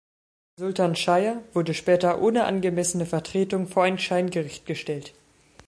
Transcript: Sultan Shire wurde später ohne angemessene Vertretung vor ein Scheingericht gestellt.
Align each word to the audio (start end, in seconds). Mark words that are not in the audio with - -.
Sultan 0.59 0.95
Shire 0.95 1.43
wurde 1.53 1.75
später 1.75 2.23
ohne 2.23 2.45
angemessene 2.45 3.05
Vertretung 3.05 3.67
vor 3.67 3.83
ein 3.83 3.99
Scheingericht 3.99 4.65
gestellt. 4.65 5.13